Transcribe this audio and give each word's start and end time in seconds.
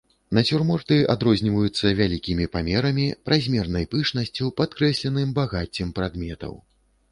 Нацюрморты 0.35 0.95
адрозніваюцца 1.13 1.91
вялікімі 1.99 2.47
памерамі, 2.55 3.05
празмернай 3.29 3.85
пышнасцю, 3.93 4.51
падкрэсленым 4.63 5.37
багаццем 5.39 5.95
прадметаў. 6.01 6.61